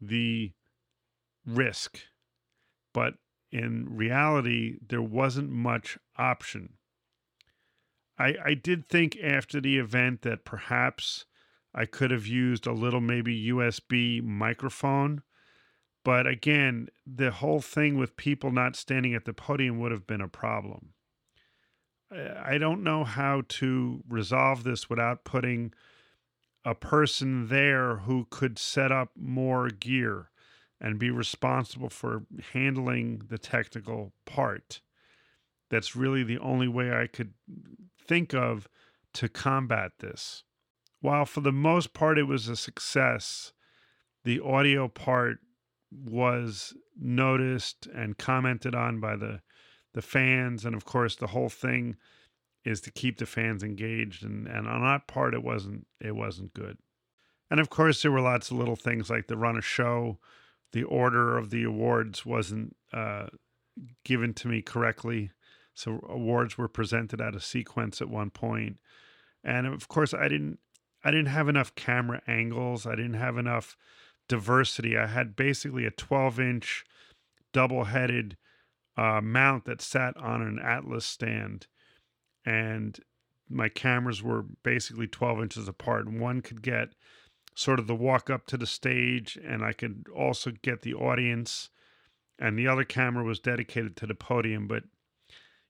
the 0.00 0.52
risk, 1.46 2.00
but 2.92 3.14
in 3.52 3.86
reality, 3.88 4.78
there 4.86 5.02
wasn't 5.02 5.50
much 5.50 5.98
option. 6.16 6.74
I, 8.18 8.34
I 8.44 8.54
did 8.54 8.88
think 8.88 9.16
after 9.22 9.60
the 9.60 9.78
event 9.78 10.22
that 10.22 10.44
perhaps 10.44 11.24
I 11.74 11.86
could 11.86 12.10
have 12.10 12.26
used 12.26 12.66
a 12.66 12.72
little 12.72 13.00
maybe 13.00 13.48
USB 13.48 14.22
microphone. 14.22 15.22
But 16.04 16.26
again, 16.26 16.88
the 17.06 17.30
whole 17.30 17.60
thing 17.60 17.98
with 17.98 18.16
people 18.16 18.50
not 18.50 18.76
standing 18.76 19.14
at 19.14 19.24
the 19.24 19.34
podium 19.34 19.78
would 19.80 19.92
have 19.92 20.06
been 20.06 20.20
a 20.20 20.28
problem. 20.28 20.94
I 22.10 22.58
don't 22.58 22.82
know 22.82 23.04
how 23.04 23.42
to 23.48 24.02
resolve 24.08 24.64
this 24.64 24.90
without 24.90 25.24
putting 25.24 25.72
a 26.64 26.74
person 26.74 27.48
there 27.48 27.98
who 27.98 28.26
could 28.30 28.58
set 28.58 28.90
up 28.90 29.10
more 29.16 29.68
gear 29.68 30.30
and 30.80 30.98
be 30.98 31.10
responsible 31.10 31.90
for 31.90 32.24
handling 32.52 33.22
the 33.28 33.38
technical 33.38 34.12
part. 34.24 34.80
That's 35.70 35.94
really 35.94 36.22
the 36.24 36.38
only 36.38 36.68
way 36.68 36.92
I 36.92 37.06
could 37.06 37.34
think 38.06 38.34
of 38.34 38.66
to 39.14 39.28
combat 39.28 39.92
this. 40.00 40.42
While 41.00 41.26
for 41.26 41.40
the 41.40 41.52
most 41.52 41.92
part 41.92 42.18
it 42.18 42.24
was 42.24 42.48
a 42.48 42.56
success, 42.56 43.52
the 44.24 44.40
audio 44.40 44.88
part 44.88 45.38
was 45.92 46.74
noticed 46.98 47.86
and 47.94 48.18
commented 48.18 48.74
on 48.74 49.00
by 49.00 49.16
the 49.16 49.40
the 49.92 50.02
fans. 50.02 50.64
And 50.64 50.74
of 50.74 50.84
course 50.84 51.16
the 51.16 51.28
whole 51.28 51.48
thing 51.48 51.96
is 52.64 52.80
to 52.82 52.90
keep 52.90 53.18
the 53.18 53.26
fans 53.26 53.62
engaged. 53.62 54.24
And 54.24 54.46
and 54.46 54.68
on 54.68 54.82
that 54.82 55.06
part 55.06 55.34
it 55.34 55.42
wasn't 55.42 55.86
it 56.00 56.14
wasn't 56.14 56.54
good. 56.54 56.78
And 57.50 57.58
of 57.58 57.70
course 57.70 58.02
there 58.02 58.12
were 58.12 58.20
lots 58.20 58.50
of 58.50 58.56
little 58.56 58.76
things 58.76 59.10
like 59.10 59.26
the 59.26 59.36
run 59.36 59.56
a 59.56 59.62
show. 59.62 60.18
The 60.72 60.84
order 60.84 61.36
of 61.36 61.50
the 61.50 61.64
awards 61.64 62.24
wasn't 62.24 62.76
uh, 62.92 63.26
given 64.04 64.34
to 64.34 64.48
me 64.48 64.62
correctly. 64.62 65.32
So 65.74 66.04
awards 66.08 66.56
were 66.56 66.68
presented 66.68 67.20
out 67.20 67.34
of 67.34 67.44
sequence 67.44 68.00
at 68.00 68.08
one 68.08 68.30
point. 68.30 68.78
And 69.42 69.66
of 69.66 69.88
course 69.88 70.14
i 70.14 70.28
didn't 70.28 70.60
i 71.02 71.10
didn't 71.10 71.26
have 71.26 71.48
enough 71.48 71.74
camera 71.74 72.22
angles. 72.28 72.86
I 72.86 72.94
didn't 72.94 73.14
have 73.14 73.38
enough 73.38 73.76
diversity. 74.30 74.96
I 74.96 75.08
had 75.08 75.34
basically 75.34 75.84
a 75.84 75.90
12 75.90 76.40
inch 76.40 76.84
double 77.52 77.84
headed 77.84 78.36
uh, 78.96 79.20
mount 79.20 79.64
that 79.64 79.82
sat 79.82 80.16
on 80.16 80.40
an 80.40 80.58
atlas 80.62 81.04
stand 81.04 81.66
and 82.44 83.00
my 83.48 83.68
cameras 83.68 84.22
were 84.22 84.44
basically 84.62 85.06
12 85.06 85.42
inches 85.42 85.68
apart 85.68 86.06
and 86.06 86.20
one 86.20 86.40
could 86.40 86.62
get 86.62 86.90
sort 87.54 87.80
of 87.80 87.86
the 87.86 87.94
walk 87.94 88.30
up 88.30 88.46
to 88.46 88.56
the 88.56 88.66
stage 88.66 89.38
and 89.44 89.64
i 89.64 89.72
could 89.72 90.06
also 90.14 90.52
get 90.62 90.82
the 90.82 90.94
audience 90.94 91.70
and 92.38 92.58
the 92.58 92.68
other 92.68 92.84
camera 92.84 93.24
was 93.24 93.40
dedicated 93.40 93.96
to 93.96 94.06
the 94.06 94.14
podium 94.14 94.68
but 94.68 94.84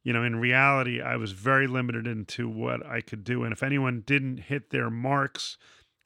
you 0.02 0.12
know 0.12 0.24
in 0.24 0.36
reality 0.36 1.00
i 1.00 1.16
was 1.16 1.32
very 1.32 1.66
limited 1.66 2.06
into 2.06 2.48
what 2.48 2.84
i 2.86 3.00
could 3.00 3.24
do 3.24 3.44
and 3.44 3.52
if 3.52 3.62
anyone 3.62 4.02
didn't 4.04 4.38
hit 4.38 4.70
their 4.70 4.90
marks 4.90 5.56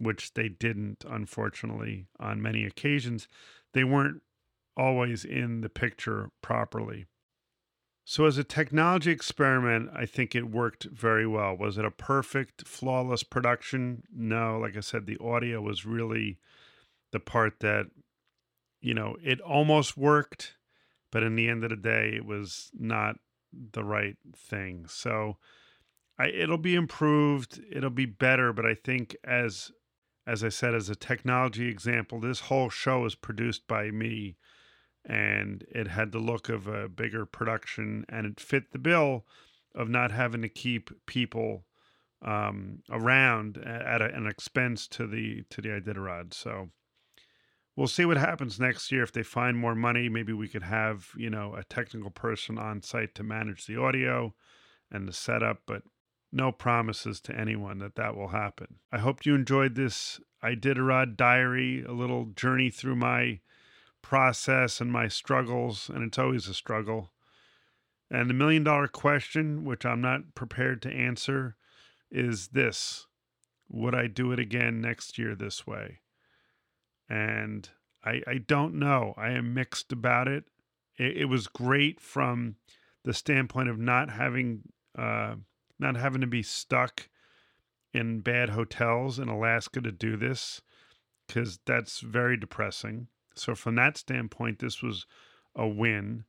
which 0.04 0.34
they 0.34 0.48
didn't 0.48 1.04
unfortunately 1.08 2.06
on 2.20 2.40
many 2.40 2.64
occasions 2.64 3.26
they 3.72 3.84
weren't 3.84 4.22
always 4.76 5.24
in 5.24 5.60
the 5.60 5.68
picture 5.68 6.30
properly 6.40 7.06
so, 8.06 8.26
as 8.26 8.36
a 8.36 8.44
technology 8.44 9.10
experiment, 9.10 9.88
I 9.94 10.04
think 10.04 10.34
it 10.34 10.50
worked 10.50 10.84
very 10.84 11.26
well. 11.26 11.56
Was 11.56 11.78
it 11.78 11.86
a 11.86 11.90
perfect, 11.90 12.68
flawless 12.68 13.22
production? 13.22 14.02
No. 14.14 14.58
Like 14.58 14.76
I 14.76 14.80
said, 14.80 15.06
the 15.06 15.16
audio 15.24 15.62
was 15.62 15.86
really 15.86 16.38
the 17.12 17.20
part 17.20 17.60
that, 17.60 17.86
you 18.82 18.92
know, 18.92 19.16
it 19.22 19.40
almost 19.40 19.96
worked, 19.96 20.56
but 21.10 21.22
in 21.22 21.34
the 21.34 21.48
end 21.48 21.64
of 21.64 21.70
the 21.70 21.76
day, 21.76 22.12
it 22.14 22.26
was 22.26 22.70
not 22.74 23.16
the 23.72 23.84
right 23.84 24.16
thing. 24.36 24.84
So, 24.86 25.38
I, 26.18 26.26
it'll 26.28 26.58
be 26.58 26.74
improved. 26.74 27.58
It'll 27.72 27.88
be 27.88 28.06
better, 28.06 28.52
but 28.52 28.66
I 28.66 28.74
think 28.74 29.16
as 29.24 29.72
as 30.26 30.42
I 30.42 30.48
said, 30.48 30.74
as 30.74 30.88
a 30.88 30.96
technology 30.96 31.68
example, 31.68 32.20
this 32.20 32.40
whole 32.40 32.70
show 32.70 33.04
is 33.04 33.14
produced 33.14 33.66
by 33.68 33.90
me 33.90 34.36
and 35.04 35.64
it 35.70 35.88
had 35.88 36.12
the 36.12 36.18
look 36.18 36.48
of 36.48 36.66
a 36.66 36.88
bigger 36.88 37.26
production 37.26 38.04
and 38.08 38.26
it 38.26 38.40
fit 38.40 38.72
the 38.72 38.78
bill 38.78 39.26
of 39.74 39.88
not 39.88 40.12
having 40.12 40.40
to 40.42 40.48
keep 40.48 40.90
people 41.06 41.66
um, 42.22 42.78
around 42.90 43.58
at 43.58 44.00
a, 44.00 44.14
an 44.14 44.26
expense 44.26 44.88
to 44.88 45.06
the 45.06 45.44
to 45.50 45.60
the 45.60 45.68
Iditarod. 45.68 46.32
So 46.32 46.70
we'll 47.76 47.86
see 47.86 48.06
what 48.06 48.16
happens 48.16 48.58
next 48.58 48.90
year. 48.90 49.02
If 49.02 49.12
they 49.12 49.22
find 49.22 49.58
more 49.58 49.74
money, 49.74 50.08
maybe 50.08 50.32
we 50.32 50.48
could 50.48 50.62
have 50.62 51.08
you 51.18 51.28
know 51.28 51.54
a 51.54 51.64
technical 51.64 52.10
person 52.10 52.58
on 52.58 52.82
site 52.82 53.14
to 53.16 53.22
manage 53.22 53.66
the 53.66 53.78
audio 53.78 54.34
and 54.90 55.06
the 55.06 55.12
setup, 55.12 55.58
but 55.66 55.82
no 56.34 56.52
promises 56.52 57.20
to 57.20 57.36
anyone 57.38 57.78
that 57.78 57.94
that 57.94 58.16
will 58.16 58.28
happen. 58.28 58.76
I 58.92 58.98
hope 58.98 59.24
you 59.24 59.34
enjoyed 59.34 59.74
this 59.74 60.20
Iditarod 60.42 61.16
diary, 61.16 61.82
a 61.84 61.92
little 61.92 62.26
journey 62.26 62.70
through 62.70 62.96
my 62.96 63.40
process 64.02 64.80
and 64.80 64.92
my 64.92 65.08
struggles, 65.08 65.88
and 65.88 66.04
it's 66.04 66.18
always 66.18 66.48
a 66.48 66.54
struggle. 66.54 67.12
And 68.10 68.28
the 68.28 68.34
million 68.34 68.62
dollar 68.64 68.88
question, 68.88 69.64
which 69.64 69.86
I'm 69.86 70.02
not 70.02 70.34
prepared 70.34 70.82
to 70.82 70.92
answer, 70.92 71.56
is 72.10 72.48
this 72.48 73.06
Would 73.70 73.94
I 73.94 74.06
do 74.06 74.32
it 74.32 74.38
again 74.38 74.80
next 74.80 75.18
year 75.18 75.34
this 75.34 75.66
way? 75.66 76.00
And 77.08 77.68
I, 78.04 78.20
I 78.26 78.38
don't 78.38 78.74
know. 78.74 79.14
I 79.16 79.30
am 79.30 79.54
mixed 79.54 79.92
about 79.92 80.28
it. 80.28 80.44
It, 80.98 81.16
it 81.18 81.24
was 81.24 81.46
great 81.46 82.00
from 82.00 82.56
the 83.04 83.14
standpoint 83.14 83.68
of 83.68 83.78
not 83.78 84.10
having 84.10 84.62
uh, 84.98 85.36
not 85.78 85.96
having 85.96 86.20
to 86.20 86.26
be 86.26 86.42
stuck 86.42 87.08
in 87.92 88.20
bad 88.20 88.50
hotels 88.50 89.18
in 89.18 89.28
Alaska 89.28 89.80
to 89.80 89.92
do 89.92 90.16
this 90.16 90.60
because 91.26 91.58
that's 91.64 92.00
very 92.00 92.36
depressing. 92.36 93.08
So, 93.34 93.54
from 93.54 93.74
that 93.76 93.96
standpoint, 93.96 94.58
this 94.58 94.82
was 94.82 95.06
a 95.54 95.66
win. 95.66 96.24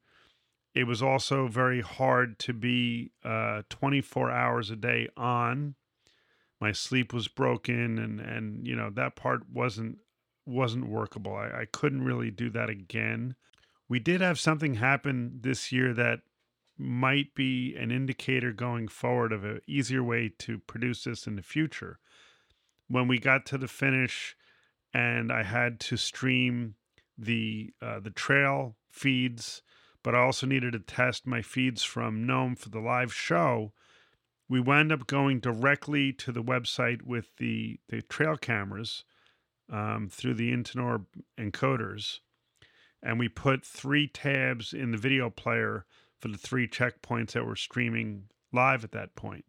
It 0.73 0.85
was 0.85 1.01
also 1.01 1.47
very 1.47 1.81
hard 1.81 2.37
to 2.39 2.53
be 2.53 3.11
uh, 3.23 3.63
24 3.69 4.31
hours 4.31 4.69
a 4.69 4.75
day 4.75 5.07
on. 5.15 5.75
My 6.59 6.71
sleep 6.71 7.13
was 7.13 7.27
broken, 7.27 7.97
and 7.97 8.19
and 8.19 8.65
you 8.65 8.75
know 8.75 8.89
that 8.91 9.15
part 9.15 9.49
wasn't 9.51 9.99
wasn't 10.45 10.89
workable. 10.89 11.35
I, 11.35 11.61
I 11.61 11.65
couldn't 11.71 12.03
really 12.03 12.31
do 12.31 12.49
that 12.51 12.69
again. 12.69 13.35
We 13.87 13.99
did 13.99 14.21
have 14.21 14.39
something 14.39 14.75
happen 14.75 15.39
this 15.41 15.71
year 15.71 15.93
that 15.93 16.21
might 16.77 17.33
be 17.35 17.75
an 17.75 17.91
indicator 17.91 18.51
going 18.51 18.87
forward 18.87 19.31
of 19.31 19.43
an 19.43 19.61
easier 19.67 20.03
way 20.03 20.31
to 20.39 20.59
produce 20.59 21.03
this 21.03 21.27
in 21.27 21.35
the 21.35 21.41
future. 21.41 21.99
When 22.87 23.07
we 23.07 23.17
got 23.19 23.45
to 23.47 23.57
the 23.57 23.67
finish, 23.67 24.35
and 24.93 25.31
I 25.31 25.43
had 25.43 25.79
to 25.81 25.97
stream 25.97 26.75
the 27.17 27.73
uh, 27.81 27.99
the 27.99 28.11
trail 28.11 28.77
feeds, 28.89 29.61
but 30.03 30.15
I 30.15 30.19
also 30.19 30.45
needed 30.45 30.73
to 30.73 30.79
test 30.79 31.25
my 31.25 31.41
feeds 31.41 31.83
from 31.83 32.25
Nome 32.25 32.55
for 32.55 32.69
the 32.69 32.79
live 32.79 33.13
show. 33.13 33.73
We 34.47 34.59
wound 34.59 34.91
up 34.91 35.07
going 35.07 35.39
directly 35.39 36.13
to 36.13 36.31
the 36.31 36.43
website 36.43 37.01
with 37.01 37.35
the 37.37 37.79
the 37.89 38.01
trail 38.03 38.37
cameras 38.37 39.03
um, 39.69 40.07
through 40.09 40.35
the 40.35 40.51
Intinor 40.51 41.05
encoders, 41.37 42.19
and 43.01 43.19
we 43.19 43.27
put 43.27 43.65
three 43.65 44.07
tabs 44.07 44.73
in 44.73 44.91
the 44.91 44.97
video 44.97 45.29
player 45.29 45.85
for 46.19 46.27
the 46.27 46.37
three 46.37 46.67
checkpoints 46.67 47.31
that 47.31 47.45
were 47.45 47.55
streaming 47.55 48.25
live 48.51 48.83
at 48.83 48.91
that 48.91 49.15
point. 49.15 49.45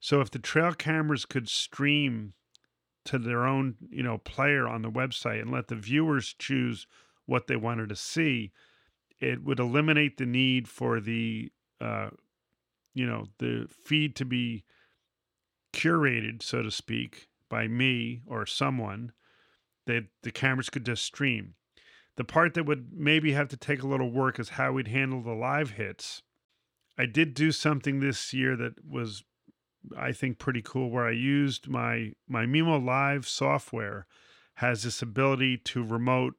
So 0.00 0.20
if 0.20 0.30
the 0.30 0.38
trail 0.38 0.74
cameras 0.74 1.24
could 1.24 1.48
stream 1.48 2.34
to 3.04 3.18
their 3.18 3.46
own, 3.46 3.76
you 3.90 4.02
know, 4.02 4.18
player 4.18 4.68
on 4.68 4.82
the 4.82 4.90
website 4.90 5.40
and 5.40 5.50
let 5.50 5.68
the 5.68 5.76
viewers 5.76 6.34
choose 6.38 6.86
what 7.26 7.46
they 7.46 7.56
wanted 7.56 7.88
to 7.88 7.96
see, 7.96 8.52
it 9.20 9.42
would 9.44 9.58
eliminate 9.58 10.16
the 10.16 10.26
need 10.26 10.68
for 10.68 11.00
the 11.00 11.50
uh, 11.80 12.10
you 12.94 13.06
know, 13.06 13.26
the 13.38 13.68
feed 13.68 14.16
to 14.16 14.24
be 14.24 14.64
curated, 15.72 16.42
so 16.42 16.62
to 16.62 16.70
speak, 16.70 17.28
by 17.48 17.68
me 17.68 18.22
or 18.26 18.44
someone 18.44 19.12
that 19.86 20.06
the 20.22 20.32
cameras 20.32 20.68
could 20.68 20.84
just 20.84 21.04
stream. 21.04 21.54
The 22.18 22.24
part 22.24 22.54
that 22.54 22.66
would 22.66 22.88
maybe 22.92 23.32
have 23.32 23.46
to 23.50 23.56
take 23.56 23.80
a 23.80 23.86
little 23.86 24.10
work 24.10 24.40
is 24.40 24.48
how 24.50 24.72
we'd 24.72 24.88
handle 24.88 25.22
the 25.22 25.34
live 25.34 25.70
hits. 25.70 26.22
I 26.98 27.06
did 27.06 27.32
do 27.32 27.52
something 27.52 28.00
this 28.00 28.34
year 28.34 28.56
that 28.56 28.84
was 28.84 29.22
I 29.96 30.10
think 30.10 30.40
pretty 30.40 30.60
cool 30.60 30.90
where 30.90 31.06
I 31.06 31.12
used 31.12 31.68
my 31.68 32.14
my 32.28 32.44
Mimo 32.44 32.84
Live 32.84 33.28
software 33.28 34.08
has 34.54 34.82
this 34.82 35.00
ability 35.00 35.58
to 35.58 35.84
remote 35.84 36.34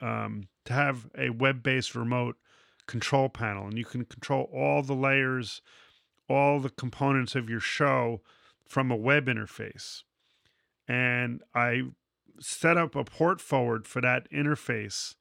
um, 0.00 0.48
to 0.64 0.72
have 0.72 1.10
a 1.16 1.28
web-based 1.28 1.94
remote 1.94 2.36
control 2.86 3.28
panel 3.28 3.66
and 3.66 3.76
you 3.76 3.84
can 3.84 4.06
control 4.06 4.48
all 4.50 4.82
the 4.82 4.94
layers 4.94 5.60
all 6.26 6.58
the 6.58 6.70
components 6.70 7.34
of 7.34 7.50
your 7.50 7.60
show 7.60 8.22
from 8.64 8.90
a 8.90 8.96
web 8.96 9.26
interface 9.26 10.04
and 10.88 11.42
I 11.54 11.82
set 12.40 12.76
up 12.76 12.94
a 12.94 13.04
port 13.04 13.40
forward 13.40 13.86
for 13.86 14.00
that 14.00 14.30
interface 14.30 15.14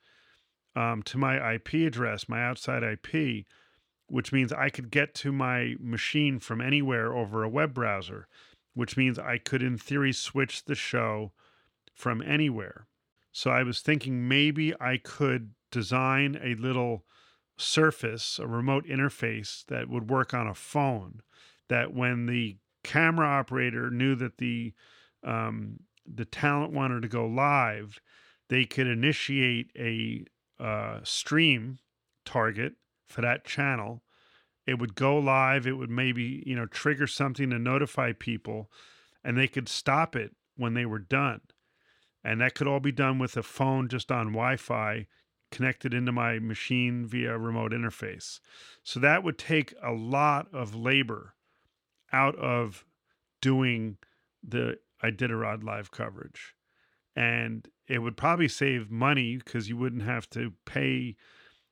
um, 0.76 1.02
to 1.04 1.18
my 1.18 1.54
IP 1.54 1.74
address 1.74 2.28
my 2.28 2.44
outside 2.44 2.84
IP 2.84 3.46
which 4.08 4.32
means 4.32 4.54
I 4.54 4.70
could 4.70 4.92
get 4.92 5.14
to 5.16 5.32
my 5.32 5.76
machine 5.80 6.40
from 6.40 6.62
anywhere 6.62 7.14
over 7.14 7.44
a 7.44 7.50
web 7.50 7.74
browser, 7.74 8.28
which 8.74 8.98
means 8.98 9.18
I 9.18 9.38
could, 9.38 9.64
in 9.64 9.78
theory, 9.78 10.14
switch 10.14 10.66
the 10.66 10.76
show 10.76 11.32
from 11.94 12.22
anywhere. 12.22 12.88
So 13.32 13.50
I 13.52 13.64
was 13.64 13.82
thinking 13.82 14.28
maybe 14.28 14.74
I 14.80 14.98
could 14.98 15.52
design 15.72 16.40
a 16.42 16.56
little 16.56 17.04
surface, 17.58 18.40
a 18.40 18.48
remote 18.48 18.86
interface 18.86 19.66
that 19.68 19.90
would 19.90 20.10
work 20.10 20.34
on 20.34 20.48
a 20.48 20.54
phone. 20.54 21.22
That 21.68 21.94
when 21.94 22.28
the 22.28 22.58
camera 22.84 23.28
operator 23.28 23.90
knew 23.90 24.14
that 24.16 24.38
the 24.38 24.74
um, 25.24 25.80
the 26.06 26.26
talent 26.26 26.74
wanted 26.74 27.02
to 27.02 27.08
go 27.08 27.26
live, 27.26 28.00
they 28.50 28.66
could 28.66 28.88
initiate 28.88 29.72
a 29.78 30.26
uh, 30.60 31.00
stream 31.04 31.80
target 32.26 32.74
for 33.08 33.22
that 33.22 33.46
channel. 33.46 34.04
It 34.66 34.80
would 34.80 34.96
go 34.96 35.18
live. 35.18 35.68
It 35.68 35.74
would 35.74 35.90
maybe, 35.90 36.44
you 36.46 36.56
know, 36.56 36.66
trigger 36.66 37.08
something 37.08 37.50
to 37.50 37.60
notify 37.60 38.14
people 38.14 38.72
and 39.24 39.38
they 39.38 39.48
could 39.48 39.68
stop 39.68 40.16
it 40.16 40.36
when 40.56 40.74
they 40.74 40.86
were 40.86 41.00
done. 41.00 41.42
And 42.24 42.42
that 42.42 42.56
could 42.56 42.68
all 42.68 42.80
be 42.80 42.92
done 42.92 43.20
with 43.20 43.38
a 43.38 43.44
phone 43.44 43.88
just 43.88 44.12
on 44.12 44.28
Wi 44.28 44.58
Fi 44.58 45.08
connected 45.52 45.94
into 45.94 46.12
my 46.12 46.40
machine 46.40 47.06
via 47.06 47.38
remote 47.38 47.72
interface. 47.72 48.40
So 48.84 49.00
that 49.00 49.24
would 49.24 49.38
take 49.38 49.74
a 49.84 49.92
lot 49.92 50.48
of 50.54 50.76
labor 50.76 51.36
out 52.12 52.36
of 52.36 52.86
doing 53.42 53.98
the 54.44 54.78
Iditarod 55.04 55.64
live 55.64 55.92
coverage. 55.92 56.56
And 57.16 57.68
it 57.88 58.00
would 58.00 58.18
probably 58.18 58.48
save 58.48 58.92
money 58.92 59.38
because 59.38 59.70
you 59.70 59.78
wouldn't 59.78 60.04
have 60.04 60.30
to 60.32 60.54
pay 60.66 61.16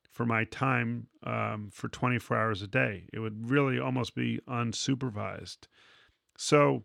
for 0.10 0.26
my 0.26 0.44
time 0.46 1.08
um, 1.24 1.70
for 1.74 1.90
24 1.90 2.38
hours 2.38 2.62
a 2.62 2.68
day. 2.68 3.08
It 3.12 3.20
would 3.20 3.50
really 3.50 3.80
almost 3.80 4.16
be 4.16 4.40
unsupervised. 4.48 5.68
So 6.38 6.84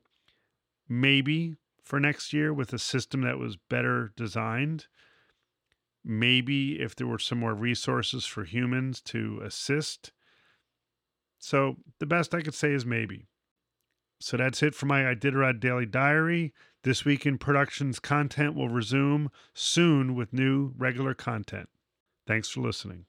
maybe 0.89 1.57
for 1.85 2.01
next 2.01 2.33
year 2.33 2.53
with 2.53 2.73
a 2.73 2.79
system 2.79 3.21
that 3.23 3.39
was 3.39 3.57
better 3.57 4.13
designed, 4.17 4.87
maybe 6.05 6.81
if 6.81 6.97
there 6.97 7.07
were 7.07 7.19
some 7.19 7.39
more 7.39 7.55
resources 7.55 8.25
for 8.25 8.45
humans 8.45 9.01
to 9.03 9.41
assist. 9.45 10.13
So 11.39 11.77
the 11.99 12.07
best 12.07 12.35
I 12.35 12.41
could 12.41 12.55
say 12.55 12.73
is 12.73 12.87
maybe. 12.87 13.28
So 14.21 14.37
that's 14.37 14.63
it 14.63 14.75
for 14.75 14.87
my 14.87 15.03
Iditarod 15.03 15.61
Daily 15.61 15.87
Diary. 15.87 16.53
This 16.83 17.05
week 17.05 17.27
in 17.27 17.39
productions 17.39 17.99
content 17.99 18.55
will 18.55 18.69
resume 18.69 19.31
soon 19.55 20.15
with 20.15 20.33
new 20.33 20.73
regular 20.77 21.15
content. 21.15 21.69
Thanks 22.27 22.49
for 22.49 22.61
listening. 22.61 23.07